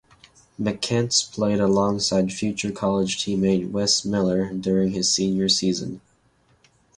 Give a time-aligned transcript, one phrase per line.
[0.59, 6.01] McCants played alongside future college teammate Wes Miller during his senior season.